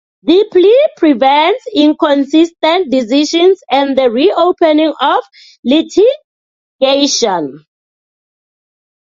The 0.23 0.47
plea 0.51 0.85
prevents 0.97 1.63
inconsistent 1.75 2.89
decisions 2.89 3.61
and 3.69 3.95
the 3.95 4.09
reopening 4.09 4.95
of 4.99 5.23
litigation. 5.63 7.63